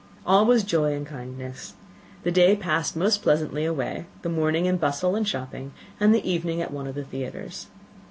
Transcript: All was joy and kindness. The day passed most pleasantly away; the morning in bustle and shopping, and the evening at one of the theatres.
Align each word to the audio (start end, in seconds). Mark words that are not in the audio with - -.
All 0.25 0.45
was 0.47 0.63
joy 0.63 0.93
and 0.93 1.05
kindness. 1.05 1.75
The 2.23 2.31
day 2.31 2.55
passed 2.55 2.95
most 2.95 3.21
pleasantly 3.21 3.65
away; 3.65 4.07
the 4.23 4.29
morning 4.29 4.65
in 4.65 4.77
bustle 4.77 5.15
and 5.15 5.27
shopping, 5.27 5.73
and 5.99 6.11
the 6.11 6.27
evening 6.27 6.59
at 6.59 6.73
one 6.73 6.87
of 6.87 6.95
the 6.95 7.03
theatres. 7.05 7.67